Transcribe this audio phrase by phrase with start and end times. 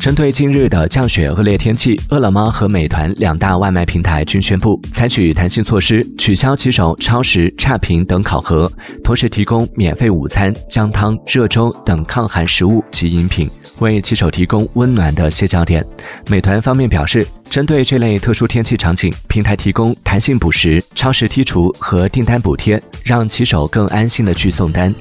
[0.00, 8.70] 针对近日的降雪恶劣天气饿了么和美团两大外卖平台均宣布采取弹性措施取消骑手超时差评等考核
[9.02, 13.50] 同时提供免费午餐姜汤热粥等抗寒食物及饮品
[13.80, 15.84] 为骑手提供温暖的歇脚点。
[16.28, 24.94] 美团方面表示针对这类特殊天气场景平台提供弹性补时超时剔除和订单补贴让骑手更安心的去送单。